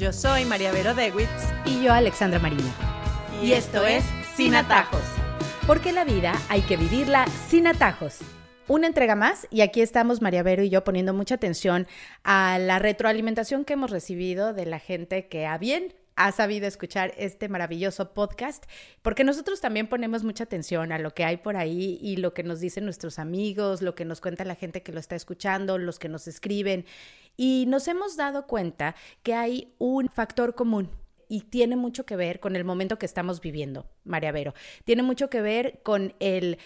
[0.00, 1.28] Yo soy María Vero Dewitz.
[1.66, 2.72] Y yo, Alexandra Marina.
[3.42, 4.02] Y, esto es
[4.34, 5.02] Sin Atajos.
[5.66, 8.20] Porque la vida hay que vivirla sin atajos.
[8.66, 11.86] Una entrega más y aquí estamos María Vero y yo poniendo mucha atención
[12.24, 17.12] a la retroalimentación que hemos recibido de la gente que a bien ha sabido escuchar
[17.16, 18.64] este maravilloso podcast,
[19.02, 22.42] porque nosotros también ponemos mucha atención a lo que hay por ahí y lo que
[22.42, 25.98] nos dicen nuestros amigos, lo que nos cuenta la gente que lo está escuchando, los
[25.98, 26.84] que nos escriben.
[27.42, 30.90] Y nos hemos dado cuenta que hay un factor común
[31.26, 34.52] y tiene mucho que ver con el momento que estamos viviendo, María Vero.
[34.84, 36.58] Tiene mucho que ver con el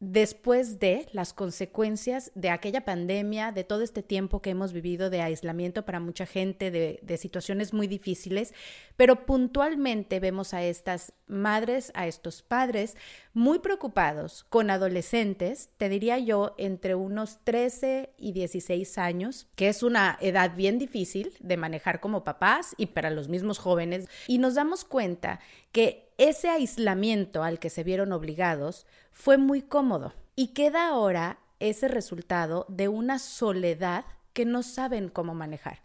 [0.00, 5.20] después de las consecuencias de aquella pandemia, de todo este tiempo que hemos vivido de
[5.20, 8.52] aislamiento para mucha gente, de, situaciones muy difíciles,
[8.96, 12.96] pero puntualmente vemos a estas madres, a estos padres
[13.32, 19.82] muy preocupados con adolescentes, te diría yo, entre unos 13 y 16 años, que es
[19.82, 24.54] una edad bien difícil de manejar como papás y para los mismos jóvenes, y nos
[24.54, 25.40] damos cuenta
[25.72, 31.88] que ese aislamiento al que se vieron obligados fue muy cómodo y queda ahora ese
[31.88, 35.80] resultado de una soledad que no saben cómo manejar.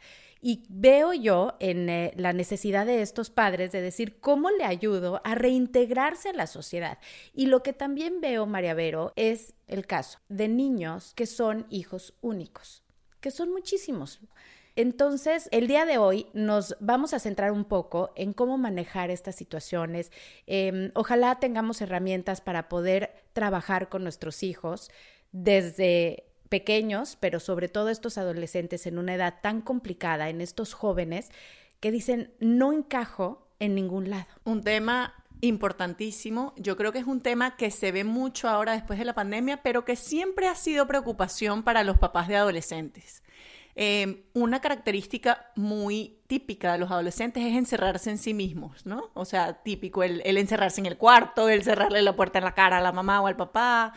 [0.47, 5.19] Y veo yo en eh, la necesidad de estos padres de decir cómo le ayudo
[5.23, 6.99] a reintegrarse a la sociedad.
[7.33, 12.13] Y lo que también veo, María Vero, es el caso de niños que son hijos
[12.21, 12.83] únicos,
[13.21, 14.19] que son muchísimos.
[14.75, 19.33] Entonces, el día de hoy nos vamos a centrar un poco en cómo manejar estas
[19.33, 20.11] situaciones.
[20.45, 24.91] Em, ojalá tengamos herramientas para poder trabajar con nuestros hijos
[25.31, 31.29] desde pequeños, pero sobre todo estos adolescentes en una edad tan complicada, en estos jóvenes
[31.81, 34.27] que dicen, no encajo en ningún lado.
[34.45, 36.53] Un tema importantísimo.
[36.55, 39.63] Yo creo que es un tema que se ve mucho ahora después de la pandemia,
[39.63, 43.21] pero que siempre ha sido preocupación para los papás de adolescentes.
[43.75, 49.11] Em, una característica muy típica de los adolescentes es encerrarse en sí mismos, ¿no?
[49.13, 52.77] O sea, típico el, encerrarse en el cuarto, el cerrarle la puerta en la cara
[52.77, 53.91] a la mamá o al papá,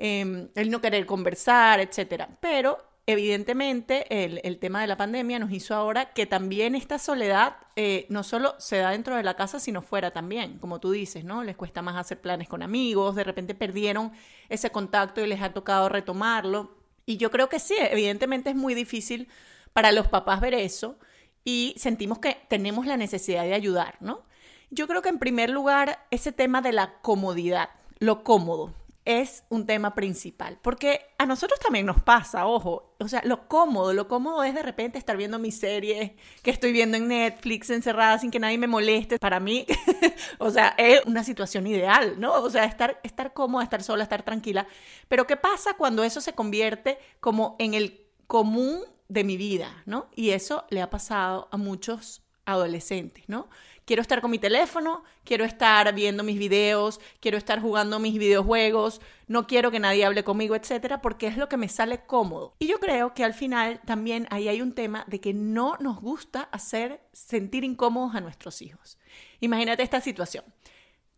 [0.00, 2.24] em, el no querer conversar, etc.
[2.40, 8.06] Pero evidentemente el, tema de la pandemia nos hizo ahora que también esta soledad eh,
[8.08, 11.44] no solo se da dentro de la casa, sino fuera también, como tú dices, ¿no?
[11.44, 14.12] Les cuesta más hacer planes con amigos, de repente perdieron
[14.48, 16.76] ese contacto y les ha tocado retomarlo.
[17.04, 19.28] Y yo creo que sí, evidentemente es muy difícil
[19.72, 20.98] para los papás ver eso
[21.44, 24.24] y sentimos que tenemos la necesidad de ayudar, ¿no?
[24.70, 28.72] Yo creo que en primer lugar ese tema de la comodidad, lo cómodo
[29.04, 33.92] es un tema principal, porque a nosotros también nos pasa, ojo, o sea, lo cómodo,
[33.92, 38.18] lo cómodo es de repente estar viendo mi serie que estoy viendo en Netflix encerrada
[38.18, 39.66] sin que nadie me moleste, para mí,
[40.38, 42.34] o sea, es una situación ideal, ¿no?
[42.34, 44.66] O sea, estar, estar cómoda, estar sola, estar tranquila,
[45.08, 50.08] pero ¿qué pasa cuando eso se convierte como en el común de mi vida, ¿no?
[50.14, 53.48] Y eso le ha pasado a muchos adolescentes, ¿no?
[53.90, 59.00] Quiero estar con mi teléfono, quiero estar viendo mis videos, quiero estar jugando mis videojuegos,
[59.26, 62.54] no quiero que nadie hable conmigo, etcétera, porque es lo que me sale cómodo.
[62.60, 66.00] Y yo creo que al final también ahí hay un tema de que no nos
[66.00, 68.96] gusta hacer sentir incómodos a nuestros hijos.
[69.40, 70.44] Imagínate esta situación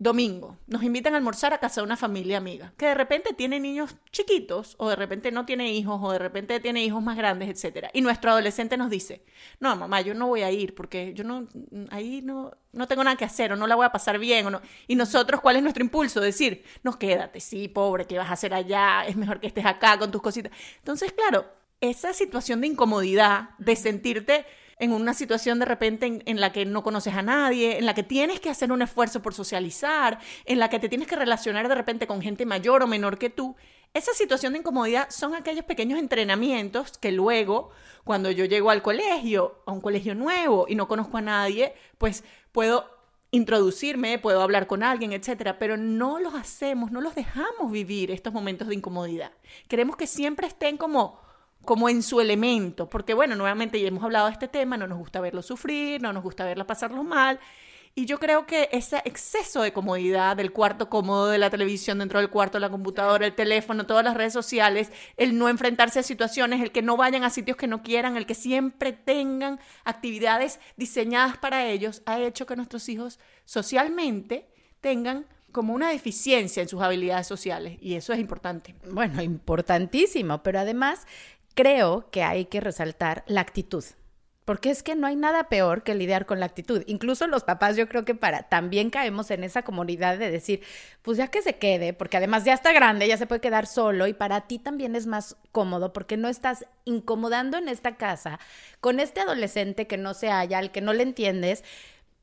[0.03, 3.61] domingo, nos invitan a almorzar a casa de una familia amiga, que de repente tiene
[3.61, 7.49] niños chiquitos, o de repente no tiene hijos, o de repente tiene hijos más grandes,
[7.49, 7.87] etc.
[7.93, 9.25] Y nuestro adolescente nos dice,
[9.61, 11.47] no, mamá, yo no voy a ir porque yo no,
[11.91, 14.51] ahí no, no tengo nada que hacer, o no la voy a pasar bien, o
[14.51, 14.61] no.
[14.89, 16.21] Y nosotros, ¿cuál es nuestro impulso?
[16.21, 19.07] Decir, no, quédate, sí, pobre, ¿qué vas a hacer allá?
[19.07, 20.53] Es mejor que estés acá con tus cositas.
[20.79, 21.47] Entonces, claro,
[21.81, 24.47] esa situación de incomodidad, de sentirte
[24.83, 28.03] en una situación de repente en, la que no conoces a nadie, en la que
[28.03, 31.77] tienes que hacer un esfuerzo por socializar, en la que te tienes que relacionar de
[31.77, 33.55] repente con gente mayor o menor que tú,
[33.95, 37.71] esa situación de incomodidad son aquellos pequeños entrenamientos que luego,
[38.03, 42.25] cuando yo llego al colegio, a un colegio nuevo y no conozco a nadie, pues
[42.51, 42.91] puedo
[43.31, 48.33] introducirme, puedo hablar con alguien, etcétera, pero no los hacemos, no los dejamos vivir estos
[48.33, 49.31] momentos de incomodidad.
[49.69, 51.21] Queremos que siempre estén como
[51.65, 54.99] como en su elemento, porque bueno, nuevamente ya hemos hablado de este tema, no nos
[54.99, 57.39] gusta verlo sufrir, no nos gusta verla pasarlo mal,
[57.95, 62.21] y yo creo que ese exceso de comodidad del cuarto cómodo, de la televisión dentro
[62.21, 66.63] del cuarto, la computadora, el teléfono, todas las redes sociales, el no enfrentarse a situaciones,
[66.63, 71.37] el que no vayan a sitios que no quieran, el que siempre tengan actividades diseñadas
[71.37, 74.49] para ellos, ha hecho que nuestros hijos socialmente
[74.81, 78.75] tengan como una deficiencia en sus habilidades sociales y eso es importante.
[78.91, 81.07] Bueno, importantísimo, pero además
[81.55, 83.85] creo que hay que resaltar la actitud.
[84.45, 86.83] Porque es que no hay nada peor que lidiar con la actitud.
[86.87, 90.63] Incluso los papás, yo creo que para también caemos en esa comunidad de decir,
[91.03, 94.09] pues ya que se quede, porque además ya está grande, ya se puede quedar solo
[94.09, 98.41] y para ti también es más cómodo porque no estás incomodando en esta casa
[98.81, 101.63] con este adolescente que no se halla, al que no le entiendes,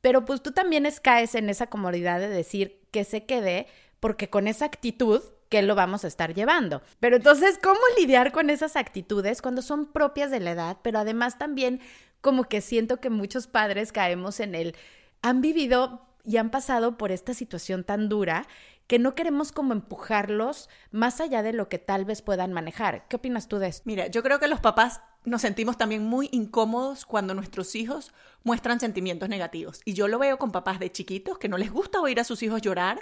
[0.02, 3.66] pero pues tú también es, caes en esa comodidad de decir que se quede
[3.98, 6.80] porque con esa actitud que lo vamos a estar llevando.
[7.00, 11.36] Pero entonces, ¿cómo lidiar con esas actitudes cuando son propias de la edad, pero además
[11.36, 11.80] también
[12.22, 14.76] como que siento que muchos padres caemos en el,
[15.20, 18.46] han vivido y han pasado por esta situación tan dura
[18.86, 23.06] que no queremos como empujarlos más allá de lo que tal vez puedan manejar.
[23.08, 23.82] ¿Qué opinas tú de esto?
[23.86, 28.12] Mira, yo creo que los papás nos sentimos también muy incómodos cuando nuestros hijos
[28.42, 29.80] muestran sentimientos negativos.
[29.84, 32.42] Y yo lo veo con papás de chiquitos que no les gusta oír a sus
[32.42, 33.00] hijos llorar,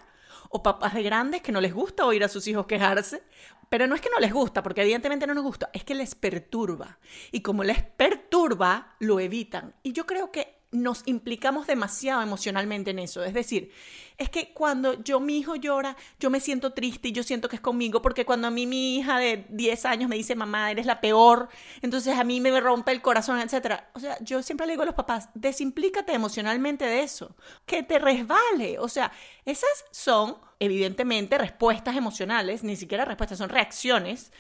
[0.51, 3.23] o papás de grandes que no les gusta oír a sus hijos quejarse,
[3.69, 6.15] pero no es que no les gusta, porque evidentemente no nos gusta, es que les
[6.15, 6.99] perturba.
[7.33, 9.75] Y como les perturba, lo evitan.
[9.83, 13.25] Y yo creo que nos implicamos demasiado emocionalmente en eso.
[13.25, 13.73] Es decir,
[14.19, 17.57] es que cuando yo, mi hijo llora, yo me siento triste y yo siento que
[17.57, 20.85] es conmigo, porque cuando a mí mi hija de 10 años me dice, mamá, eres
[20.85, 21.49] la peor,
[21.81, 23.81] entonces a mí me rompe el corazón, etc.
[23.95, 27.35] O sea, yo siempre le digo a los papás, desimplícate emocionalmente de eso,
[27.65, 28.79] que te resbale.
[28.79, 29.11] O sea,
[29.47, 34.33] esas son, evidentemente, respuestas emocionales, ni siquiera respuestas, son reacciones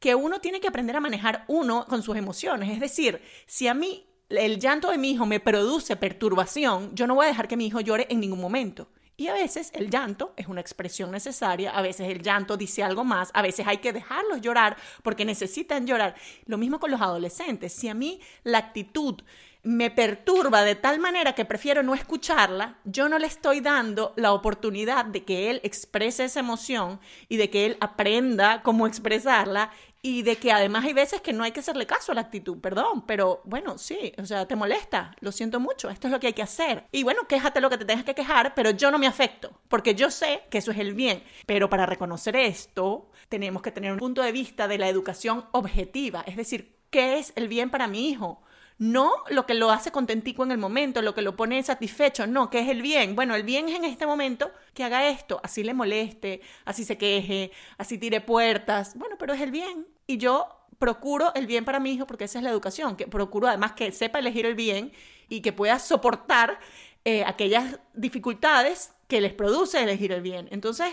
[0.00, 2.70] que uno tiene que aprender a manejar uno con sus emociones.
[2.70, 7.14] Es decir, si a mí el llanto de mi hijo me produce perturbación, yo no
[7.14, 8.88] voy a dejar que mi hijo llore en ningún momento.
[9.16, 13.04] Y a veces el llanto es una expresión necesaria, a veces el llanto dice algo
[13.04, 16.14] más, a veces hay que dejarlos llorar porque necesitan llorar.
[16.46, 17.74] Lo mismo con los adolescentes.
[17.74, 19.16] Si a mí la actitud
[19.62, 24.32] me perturba de tal manera que prefiero no escucharla, yo no le estoy dando la
[24.32, 29.70] oportunidad de que él exprese esa emoción y de que él aprenda cómo expresarla
[30.02, 32.58] y de que además hay veces que no hay que hacerle caso a la actitud,
[32.58, 36.28] perdón, pero bueno, sí, o sea, te molesta, lo siento mucho, esto es lo que
[36.28, 36.86] hay que hacer.
[36.90, 39.94] Y bueno, quéjate lo que te tengas que quejar, pero yo no me afecto, porque
[39.94, 41.22] yo sé que eso es el bien.
[41.44, 46.24] Pero para reconocer esto, tenemos que tener un punto de vista de la educación objetiva,
[46.26, 48.42] es decir, ¿qué es el bien para mi hijo?
[48.80, 52.48] No lo que lo hace contentico en el momento, lo que lo pone satisfecho, no,
[52.48, 53.14] que es el bien.
[53.14, 56.96] Bueno, el bien es en este momento que haga esto, así le moleste, así se
[56.96, 58.96] queje, así tire puertas.
[58.96, 59.86] Bueno, pero es el bien.
[60.06, 60.48] Y yo
[60.78, 63.92] procuro el bien para mi hijo porque esa es la educación, que procuro además que
[63.92, 64.92] sepa elegir el bien
[65.28, 66.58] y que pueda soportar
[67.04, 70.48] eh, aquellas dificultades que les produce elegir el bien.
[70.52, 70.88] Entonces,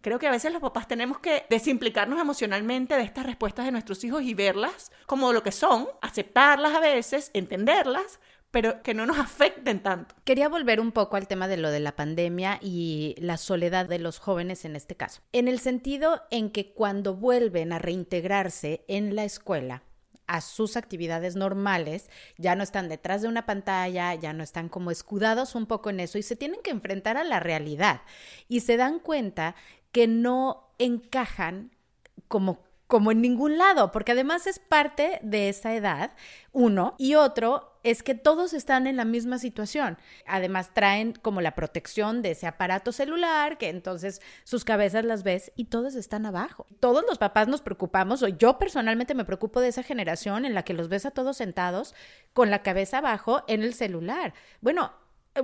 [0.00, 4.04] Creo que a veces los papás tenemos que desimplicarnos emocionalmente de estas respuestas de nuestros
[4.04, 9.18] hijos y verlas como lo que son, aceptarlas a veces, entenderlas, pero que no nos
[9.18, 10.14] afecten tanto.
[10.24, 13.98] Quería volver un poco al tema de lo de la pandemia y la soledad de
[13.98, 19.16] los jóvenes en este caso, en el sentido en que cuando vuelven a reintegrarse en
[19.16, 19.82] la escuela,
[20.28, 24.90] a sus actividades normales, ya no están detrás de una pantalla, ya no están como
[24.90, 28.02] escudados un poco en eso y se tienen que enfrentar a la realidad.
[28.46, 29.56] Y se dan cuenta
[29.90, 31.74] que no encajan
[32.28, 36.12] como como en ningún lado, porque además es parte de esa edad,
[36.52, 39.98] uno, y otro es que todos están en la misma situación.
[40.26, 45.52] Además traen como la protección de ese aparato celular, que entonces sus cabezas las ves
[45.56, 46.66] y todos están abajo.
[46.80, 50.64] Todos los papás nos preocupamos, o yo personalmente me preocupo de esa generación en la
[50.64, 51.94] que los ves a todos sentados
[52.32, 54.34] con la cabeza abajo en el celular.
[54.60, 54.92] Bueno,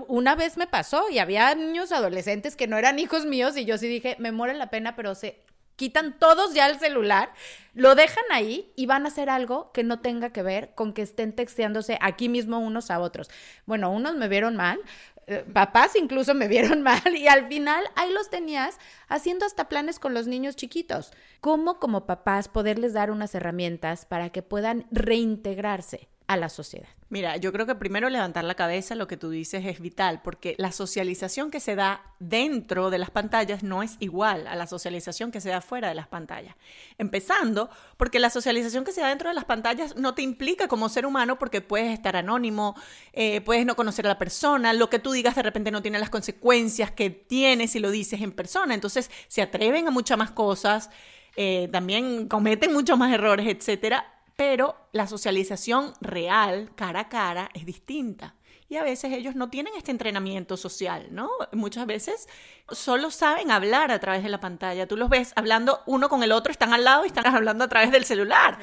[0.09, 3.79] una vez me pasó y había niños adolescentes que no eran hijos míos y yo
[3.79, 5.44] sí dije, me muere la pena, pero se
[5.77, 7.33] quitan todos ya el celular,
[7.75, 11.03] lo dejan ahí y van a hacer algo que no tenga que ver con que
[11.03, 13.31] estén texteándose aquí mismo unos a otros.
[13.67, 14.81] Bueno, unos me vieron mal,
[15.27, 19.99] eh, papás incluso me vieron mal y al final ahí los tenías haciendo hasta planes
[19.99, 21.13] con los niños chiquitos.
[21.41, 26.09] ¿Cómo como papás poderles dar unas herramientas para que puedan reintegrarse?
[26.27, 26.89] A la sociedad.
[27.11, 30.55] Mira, yo creo que primero levantar la cabeza, lo que tú dices es vital, porque
[30.59, 35.31] la socialización que se da dentro de las pantallas no es igual a la socialización
[35.31, 36.57] que se da fuera de las pantallas.
[36.99, 40.89] Empezando, porque la socialización que se da dentro de las pantallas no te implica como
[40.89, 42.75] ser humano porque puedes estar anónimo,
[43.13, 45.99] eh, puedes no conocer a la persona, lo que tú digas de repente no tiene
[45.99, 50.31] las consecuencias que tienes si lo dices en persona, entonces se atreven a muchas más
[50.31, 50.91] cosas.
[51.37, 57.67] Eh, también cometen muchos más errores, etcétera, pero la socialización real, cara a cara, es
[57.67, 58.35] distinta.
[58.69, 61.29] Y a veces ellos no tienen este entrenamiento social, ¿no?
[61.53, 62.29] Muchas veces
[62.71, 64.89] solo saben hablar a través de la pantalla.
[64.89, 67.69] Tú los ves hablando uno con el otro, están al lado y están hablando a
[67.69, 68.59] través del celular.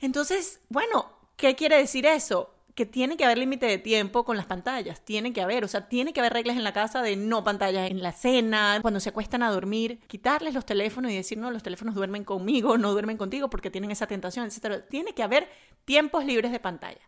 [0.00, 2.55] Entonces, bueno, ¿qué quiere decir eso?
[2.76, 5.88] Que tiene que haber límite de tiempo con las pantallas, tiene que haber, o sea,
[5.88, 9.08] tiene que haber reglas en la casa de no pantallas en la cena, cuando se
[9.08, 13.16] acuestan a dormir, quitarles los teléfonos y decir, no, los teléfonos duermen conmigo, no duermen
[13.16, 14.84] contigo porque tienen esa tentación, etc.
[14.90, 15.48] Tiene que haber
[15.86, 17.00] tiempos libres de pantalla.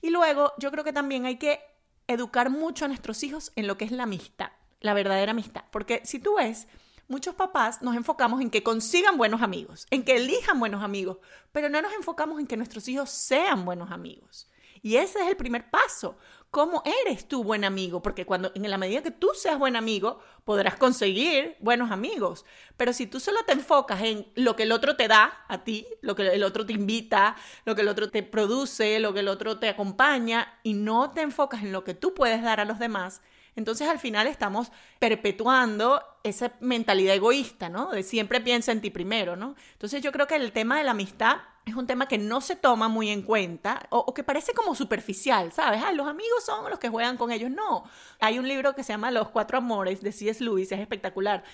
[0.00, 1.58] Y luego yo creo que también hay que
[2.06, 5.64] educar mucho a nuestros hijos en lo que es la amistad, la verdadera amistad.
[5.72, 6.68] Porque si tú ves,
[7.08, 11.18] muchos papás nos enfocamos en que consigan buenos amigos, en que elijan buenos amigos,
[11.50, 14.48] pero no nos enfocamos en que nuestros hijos sean buenos amigos.
[14.82, 16.16] Y ese es el primer paso.
[16.50, 18.00] ¿Cómo eres tú buen amigo?
[18.00, 22.46] Porque cuando en la medida que tú seas buen amigo, podrás conseguir buenos amigos.
[22.76, 25.86] Pero si tú solo te enfocas en lo que el otro te da a ti,
[26.00, 29.28] lo que el otro te invita, lo que el otro te produce, lo que el
[29.28, 32.78] otro te acompaña, y no te enfocas en lo que tú puedes dar a los
[32.78, 33.20] demás,
[33.58, 34.70] entonces al final estamos
[35.00, 37.90] perpetuando esa mentalidad egoísta, ¿no?
[37.90, 39.56] De siempre piensa en ti primero, ¿no?
[39.72, 42.56] Entonces yo creo que el tema de la amistad es un tema que no se
[42.56, 45.82] toma muy en cuenta o, que parece como superficial, ¿sabes?
[45.84, 47.50] Ah, los amigos son los que juegan con ellos.
[47.50, 47.84] No.
[48.20, 50.42] Hay un libro que se llama Los Cuatro Amores de C.S.
[50.42, 51.44] Lewis, es espectacular.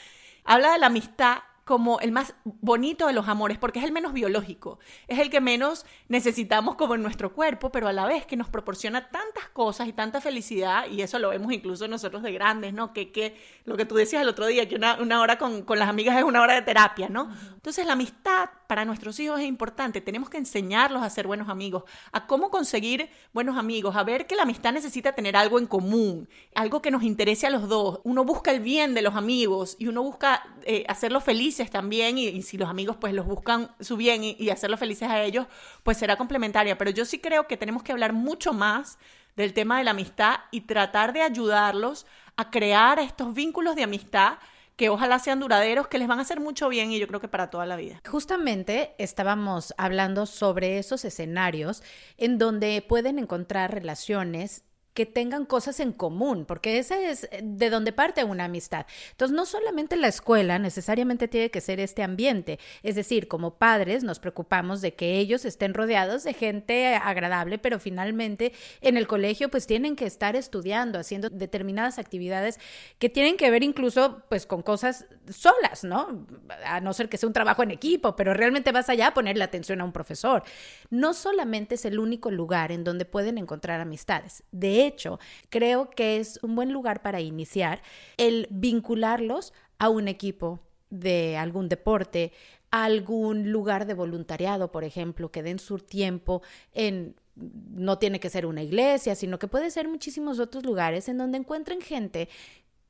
[0.44, 4.12] Habla de la amistad como el más bonito de los amores, porque es el menos
[4.12, 4.78] biológico,
[5.09, 8.49] es el que menos necesitamos como en nuestro cuerpo, pero a la vez que nos
[8.49, 12.92] proporciona tantas cosas y tanta felicidad, y eso lo vemos incluso nosotros de grandes, ¿no?
[12.92, 15.78] Que, que lo que tú decías el otro día, que una, una hora con, con,
[15.78, 17.35] las amigas es una hora de terapia, ¿no?
[17.54, 21.85] Entonces la amistad para nuestros hijos es importante, tenemos que enseñarlos a ser buenos amigos,
[22.12, 26.28] a cómo conseguir buenos amigos, a ver que la amistad necesita tener algo en común,
[26.54, 29.87] algo que nos interese a los dos, uno busca el bien de los amigos y
[29.87, 34.25] uno busca eh, hacerlos felices también y, si los amigos pues los buscan su bien
[34.25, 35.46] y, y hacerlos felices a ellos,
[35.82, 36.76] pues será complementaria.
[36.76, 38.99] Pero yo sí creo que tenemos que hablar mucho más
[39.37, 42.06] del tema de la amistad y tratar de ayudarlos
[42.37, 44.38] a crear estos vínculos de amistad
[44.76, 47.28] que ojalá sean duraderos, que les van a hacer mucho bien y yo creo que
[47.28, 48.00] para toda la vida.
[48.08, 51.82] Justamente estábamos hablando sobre esos escenarios
[52.18, 57.68] en donde pueden encontrar relaciones que tengan cosas en común, porque ese es eh, de
[57.68, 58.86] donde parte una amistad.
[59.10, 64.04] Entonces, no solamente la escuela necesariamente tiene que ser este ambiente, es decir, como padres
[64.04, 69.50] nos preocupamos de que ellos estén rodeados de gente agradable, pero finalmente en el colegio
[69.50, 72.60] pues tienen que estar estudiando, haciendo determinadas actividades
[72.98, 76.26] que tienen que ver incluso pues con cosas solas, ¿no?
[76.64, 79.42] A no ser que sea un trabajo en equipo, pero realmente vas allá a ponerle
[79.42, 80.44] atención a un profesor.
[80.90, 84.44] No solamente es el único lugar en donde pueden encontrar amistades.
[84.52, 85.19] De hecho,
[85.50, 87.83] creo que es un buen lugar para iniciar
[88.17, 90.61] el vincularlos a un equipo
[90.91, 92.33] de algún deporte,
[92.71, 98.31] a algún lugar de voluntariado, por ejemplo, que den su tiempo en no tiene que
[98.31, 102.29] ser una iglesia, sino que puede ser muchísimos otros lugares en donde encuentren gente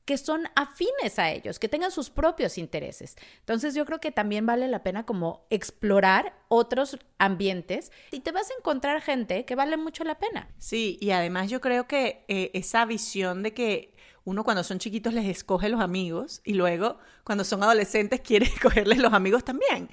[0.04, 3.16] que son afines a ellos, que tengan sus propios intereses.
[3.40, 8.50] Entonces yo creo que también vale la pena como explorar otros ambientes y te vas
[8.50, 10.49] a encontrar gente que vale mucho la pena.
[10.58, 13.94] Sí, y además yo creo que eh, esa visión de que
[14.25, 18.99] uno cuando son chiquitos les escoge los amigos y luego cuando son adolescentes quiere escogerles
[18.99, 19.88] los amigos también.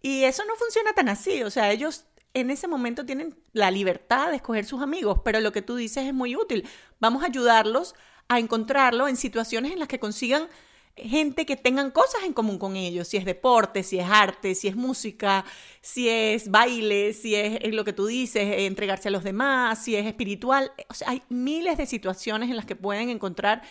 [0.00, 4.30] Y eso no funciona tan así, o sea, ellos en ese momento tienen la libertad
[4.30, 6.68] de escoger sus amigos, pero lo que tú dices es muy útil.
[7.00, 7.94] Vamos a ayudarlos
[8.28, 10.48] a encontrarlo en situaciones en las que consigan
[10.96, 14.68] gente que tengan cosas en común con ellos, si es deporte, si es arte, si
[14.68, 15.44] es música,
[15.80, 20.06] si es baile, si es lo que tú dices, entregarse a los demás, si es
[20.06, 20.72] espiritual.
[20.88, 23.62] O sea, hay miles de situaciones en las que pueden encontrar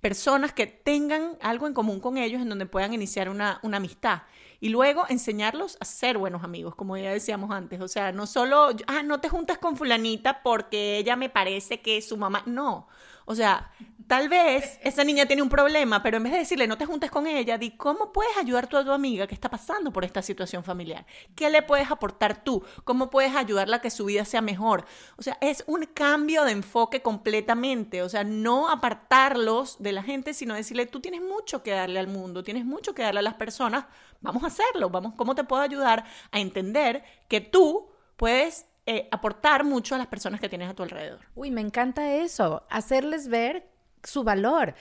[0.00, 4.22] personas que tengan algo en común con ellos en donde puedan iniciar una, una amistad.
[4.60, 7.80] Y luego enseñarlos a ser buenos amigos, como ya decíamos antes.
[7.80, 11.98] O sea, no solo, ah, no te juntas con fulanita porque ella me parece que
[11.98, 12.42] es su mamá.
[12.46, 12.88] No.
[13.28, 13.72] O sea,
[14.06, 17.10] tal vez esa niña tiene un problema, pero en vez de decirle no te juntes
[17.10, 20.62] con ella, di cómo puedes ayudar a tu amiga que está pasando por esta situación
[20.62, 21.04] familiar.
[21.34, 22.62] ¿Qué le puedes aportar tú?
[22.84, 24.86] ¿Cómo puedes ayudarla a que su vida sea mejor?
[25.16, 28.02] O sea, es un cambio de enfoque completamente.
[28.02, 32.06] O sea, no apartarlos de la gente, sino decirle tú tienes mucho que darle al
[32.06, 33.86] mundo, tienes mucho que darle a las personas.
[34.20, 34.88] Vamos a hacerlo.
[34.88, 40.06] Vamos, ¿cómo te puedo ayudar a entender que tú puedes eh, aportar mucho a las
[40.06, 41.20] personas que tienes a tu alrededor.
[41.34, 43.68] Uy, me encanta eso, hacerles ver
[44.02, 44.74] su valor.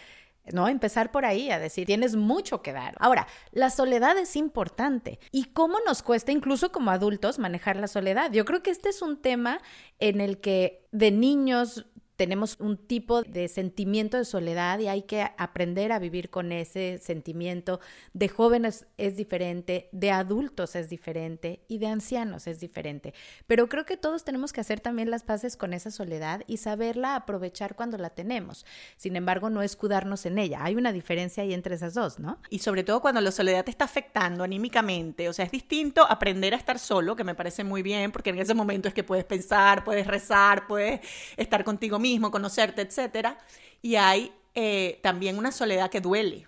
[0.53, 0.67] ¿no?
[0.67, 2.95] Empezar por ahí a decir, tienes mucho que dar.
[2.99, 5.19] Ahora, la soledad es importante.
[5.31, 8.31] ¿Y cómo nos cuesta incluso como adultos manejar la soledad?
[8.31, 9.59] Yo creo que este es un tema
[9.99, 15.27] en el que de niños tenemos un tipo de sentimiento de soledad y hay que
[15.37, 17.79] aprender a vivir con ese sentimiento.
[18.13, 23.13] De jóvenes es diferente, de adultos es diferente y de ancianos es diferente.
[23.47, 27.15] Pero creo que todos tenemos que hacer también las paces con esa soledad y saberla
[27.15, 28.65] aprovechar cuando la tenemos.
[28.97, 30.59] Sin embargo, no escudarnos en ella.
[30.63, 32.39] Hay una diferencia ahí entre esas dos, ¿no?
[32.49, 35.29] Y sobre todo cuando la soledad te está afectando anímicamente.
[35.29, 38.39] O sea, es distinto aprender a estar solo, que me parece muy bien, porque en
[38.39, 41.01] ese momento es que puedes pensar, puedes rezar, puedes
[41.37, 43.37] estar contigo mismo, conocerte, etcétera.
[43.81, 46.47] Y hay eh, también una soledad que duele.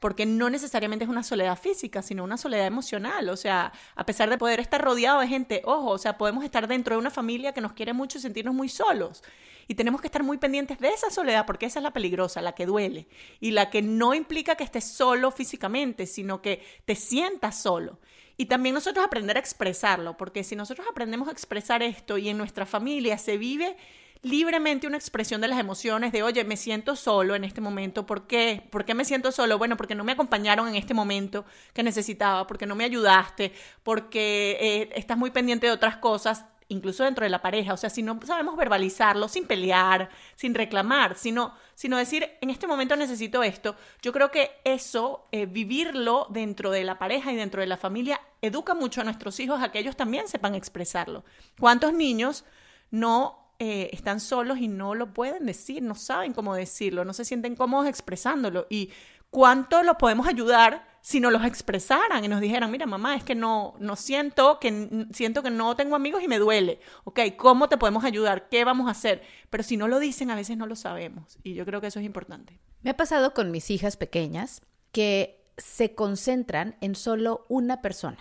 [0.00, 3.28] porque no necesariamente es una soledad física, sino una soledad emocional.
[3.30, 6.68] O sea, a pesar de poder estar rodeado de gente, ojo, o sea, podemos estar
[6.68, 9.22] dentro de una familia que nos quiere mucho y sentirnos muy solos.
[9.68, 12.54] Y tenemos que estar muy pendientes de esa soledad, porque esa es la peligrosa, la
[12.54, 13.08] que duele,
[13.40, 17.98] y la que no implica que estés solo físicamente, sino que te sientas solo.
[18.36, 22.38] Y también nosotros aprender a expresarlo, porque si nosotros aprendemos a expresar esto y en
[22.38, 23.76] nuestra familia se vive
[24.22, 28.06] libremente una expresión de las emociones de, oye, me siento solo en este momento.
[28.06, 28.66] ¿Por qué?
[28.70, 29.58] ¿Por qué me siento solo?
[29.58, 34.58] Bueno, porque no me acompañaron en este momento que necesitaba, porque no me ayudaste, porque
[34.60, 37.72] eh, estás muy pendiente de otras cosas, incluso dentro de la pareja.
[37.72, 42.66] O sea, si no sabemos verbalizarlo sin pelear, sin reclamar, sino, sino decir, en este
[42.66, 47.60] momento necesito esto, yo creo que eso, eh, vivirlo dentro de la pareja y dentro
[47.60, 51.24] de la familia, educa mucho a nuestros hijos a que ellos también sepan expresarlo.
[51.58, 52.44] ¿Cuántos niños
[52.90, 57.24] no eh, están solos y no lo pueden decir, no saben cómo decirlo, no se
[57.24, 58.66] sienten cómodos expresándolo.
[58.68, 58.90] Y
[59.30, 63.36] cuánto los podemos ayudar si nos los expresaran y nos dijeran, mira mamá, es que
[63.36, 66.80] no, no siento, que siento que no tengo amigos y me duele.
[67.04, 68.48] Ok, ¿cómo te podemos ayudar?
[68.48, 69.22] ¿Qué vamos a hacer?
[69.48, 71.38] Pero si no lo dicen, a veces no lo sabemos.
[71.44, 72.58] Y yo creo que eso es importante.
[72.82, 78.18] Me ha pasado con mis hijas pequeñas que se concentran en solo una persona.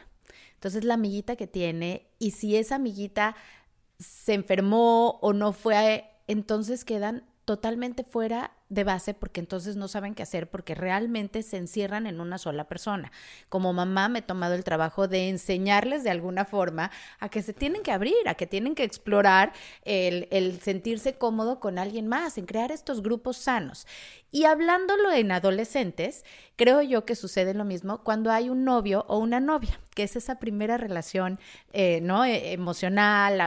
[0.54, 3.36] Entonces la amiguita que tiene, y si esa amiguita
[4.00, 10.16] se enfermó o no fue, entonces quedan totalmente fuera de base porque entonces no saben
[10.16, 13.12] qué hacer porque realmente se encierran en una sola persona.
[13.50, 17.54] Como mamá me he tomado el trabajo de enseñarles de alguna forma a que se
[17.54, 19.54] tienen que abrir, a que tienen que explorar
[19.84, 23.86] el, sentirse cómodo con alguien más, en crear estos grupos sanos.
[24.32, 29.20] Y hablándolo en adolescentes, creo yo que sucede lo mismo cuando hay un novio o
[29.20, 31.40] una novia, que es esa primera relación
[31.72, 32.26] eh, ¿no?
[32.26, 33.42] E, emocional,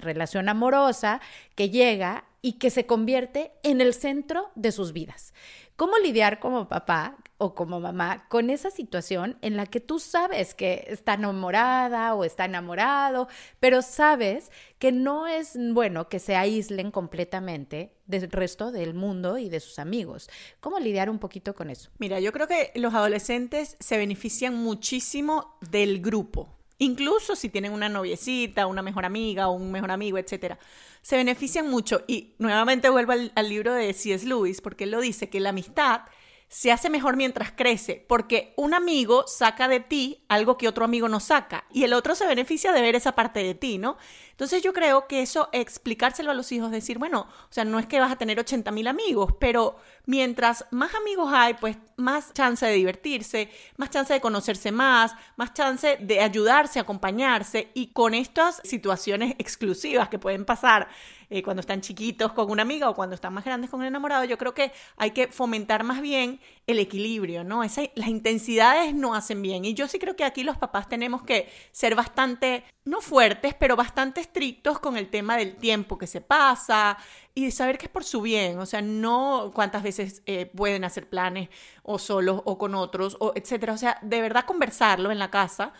[0.00, 1.20] relación amorosa,
[1.56, 5.34] que llega y que se convierte en el centro de sus vidas.
[5.76, 10.54] ¿Cómo lidiar como papá o como mamá con esa situación en la que tú sabes
[10.54, 13.28] que está enamorada o está enamorado,
[13.60, 19.48] pero sabes que no es bueno que se aíslen completamente del resto del mundo y
[19.48, 20.28] de sus amigos?
[20.58, 21.90] ¿Cómo lidiar un poquito con eso?
[21.98, 27.88] Mira, yo creo que los adolescentes se benefician muchísimo del grupo, incluso si tienen una
[27.88, 30.58] noviecita, una mejor amiga o un mejor amigo, etcétera
[31.02, 32.02] se benefician mucho.
[32.06, 34.26] Y nuevamente vuelvo al, libro de C.S.
[34.26, 36.02] Lewis, porque él lo dice, que la amistad
[36.48, 41.08] se hace mejor mientras crece, porque un amigo saca de ti algo que otro amigo
[41.08, 43.98] no saca y el otro se beneficia de ver esa parte de ti, ¿no?
[44.30, 47.86] Entonces yo creo que eso, explicárselo a los hijos, decir, bueno, o sea, no es
[47.86, 52.64] que vas a tener 80 mil amigos, pero mientras más amigos hay, pues más chance
[52.64, 58.62] de divertirse, más chance de conocerse más, más chance de ayudarse, acompañarse y con estas
[58.64, 60.88] situaciones exclusivas que pueden pasar
[61.30, 64.24] eh, cuando están chiquitos con una amiga o cuando están más grandes con un enamorado,
[64.24, 67.62] yo creo que hay que fomentar más bien el equilibrio, ¿no?
[67.62, 69.64] Esa, las intensidades no hacen bien.
[69.64, 73.76] Y yo sí creo que aquí los papás tenemos que ser bastante, no fuertes, pero
[73.76, 76.96] bastante estrictos con el tema del tiempo que se pasa
[77.34, 78.58] y saber que es por su bien.
[78.58, 81.50] O sea, no cuántas veces eh, pueden hacer planes
[81.82, 83.74] o solos o con otros, o etcétera.
[83.74, 85.72] O sea, de verdad conversarlo en la casa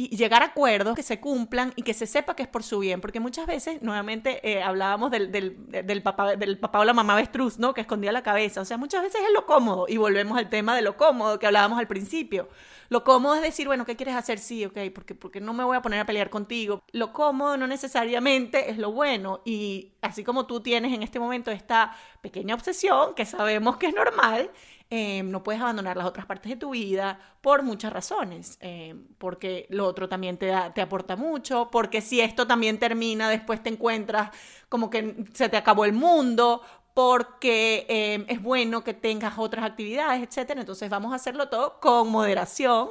[0.00, 2.78] y llegar a acuerdos que se cumplan y que se sepa que es por su
[2.78, 7.14] bien, porque muchas veces, nuevamente, eh, hablábamos del, del, papá, del papá o la mamá
[7.14, 7.74] avestruz, ¿no?
[7.74, 10.76] Que escondía la cabeza, o sea, muchas veces es lo cómodo, y volvemos al tema
[10.76, 12.48] de lo cómodo que hablábamos al principio.
[12.90, 14.38] Lo cómodo es decir, bueno, ¿qué quieres hacer?
[14.38, 16.80] Sí, ok, porque, porque no me voy a poner a pelear contigo.
[16.92, 21.50] Lo cómodo no necesariamente es lo bueno, y así como tú tienes en este momento
[21.50, 24.52] esta pequeña obsesión, que sabemos que es normal,
[24.90, 29.66] Em, no puedes abandonar las otras partes de tu vida por muchas razones, em, porque
[29.68, 34.30] lo otro también te, te aporta mucho, porque si esto también termina, después te encuentras
[34.70, 36.62] como que se te acabó el mundo,
[36.94, 40.52] porque em, es bueno que tengas otras actividades, etc.
[40.56, 42.88] Entonces vamos a hacerlo todo con moderación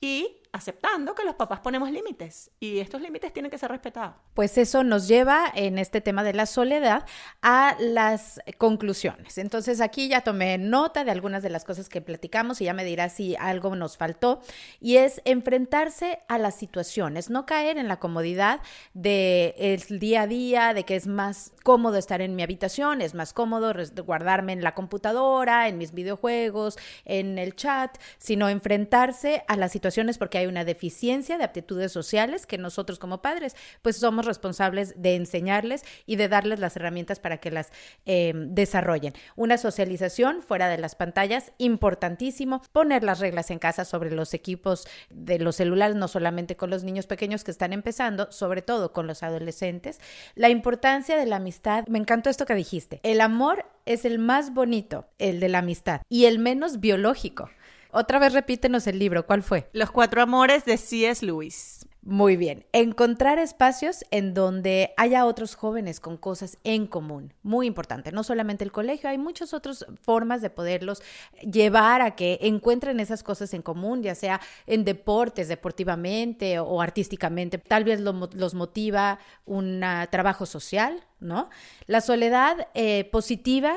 [0.00, 4.16] y aceptando que los papás ponemos límites y estos límites tienen que ser respetados.
[4.34, 7.06] Pues eso nos lleva en este tema de la soledad
[7.42, 9.38] a las conclusiones.
[9.38, 12.84] Entonces aquí ya tomé nota de algunas de las cosas que platicamos y ya me
[12.84, 14.40] dirá si algo nos faltó
[14.80, 18.60] y es enfrentarse a las situaciones, no caer en la comodidad
[18.94, 23.32] del día a día, de que es más cómodo estar en mi habitación, es más
[23.32, 23.72] cómodo
[24.04, 30.18] guardarme en la computadora, en mis videojuegos, en el chat, sino enfrentarse a las situaciones
[30.18, 35.16] porque hay una deficiencia de aptitudes sociales que nosotros como padres pues somos responsables de
[35.16, 37.70] enseñarles y de darles las herramientas para que las
[38.04, 39.14] em, desarrollen.
[39.36, 42.62] Una socialización fuera de las pantallas, importantísimo.
[42.72, 46.84] Poner las reglas en casa sobre los equipos de los celulares, no solamente con los
[46.84, 50.00] niños pequeños que están empezando, sobre todo con los adolescentes.
[50.34, 51.86] La importancia de la amistad.
[51.88, 53.00] Me encantó esto que dijiste.
[53.02, 57.50] El amor es el más bonito, el de la amistad, y el menos biológico.
[57.92, 59.68] Otra vez repítenos el libro, ¿cuál fue?
[59.72, 61.26] Los cuatro amores de C.S.
[61.26, 61.86] Lewis.
[62.02, 68.10] Muy bien, encontrar espacios en donde haya otros jóvenes con cosas en común, muy importante,
[68.10, 71.02] no solamente el colegio, hay muchas otras formas de poderlos
[71.42, 77.58] llevar a que encuentren esas cosas en común, ya sea en deportes, deportivamente o artísticamente,
[77.58, 81.50] tal vez los motiva un trabajo social, ¿no?
[81.86, 83.76] La soledad eh, positiva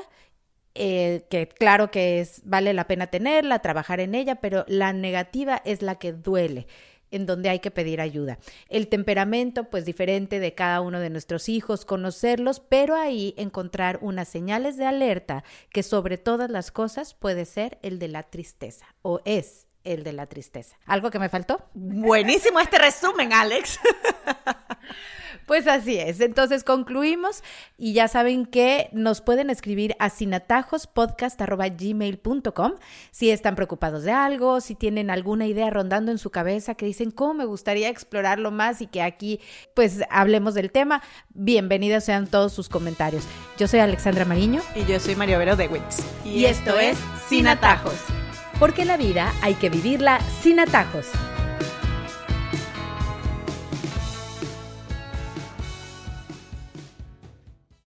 [0.75, 5.61] eh, que claro que es, vale la pena tenerla, trabajar en ella, pero la negativa
[5.65, 6.67] es la que duele
[7.13, 8.39] en donde hay que pedir ayuda.
[8.69, 14.27] El temperamento, pues diferente de cada uno de nuestros hijos, conocerlos, pero ahí encontrar unas
[14.27, 19.21] señales de alerta que sobre todas las cosas puede ser el de la tristeza o
[19.25, 20.75] es el de la tristeza.
[20.85, 21.61] ¿Algo que me faltó?
[21.75, 23.79] Buenísimo este resumen, Alex.
[25.45, 26.19] Pues así es.
[26.19, 27.43] Entonces concluimos
[27.77, 32.73] y ya saben que nos pueden escribir a sinatajospodcast.gmail.com
[33.11, 37.11] si están preocupados de algo, si tienen alguna idea rondando en su cabeza que dicen
[37.11, 39.39] cómo me gustaría explorarlo más y que aquí
[39.73, 41.01] pues hablemos del tema.
[41.33, 43.23] Bienvenidos sean todos sus comentarios.
[43.57, 44.61] Yo soy Alexandra Mariño.
[44.75, 46.03] Y yo soy María Vero Dewitz.
[46.25, 47.95] Y, y esto es Sin Atajos.
[48.59, 51.07] Porque la vida hay que vivirla sin atajos.